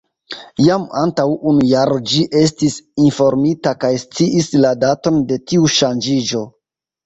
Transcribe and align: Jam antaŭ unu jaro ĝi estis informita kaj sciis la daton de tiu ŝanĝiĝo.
Jam 0.67 0.85
antaŭ 1.01 1.25
unu 1.51 1.65
jaro 1.73 1.99
ĝi 2.13 2.23
estis 2.41 2.79
informita 3.11 3.77
kaj 3.87 3.95
sciis 4.07 4.53
la 4.65 4.75
daton 4.87 5.23
de 5.33 5.41
tiu 5.49 5.73
ŝanĝiĝo. 5.79 6.47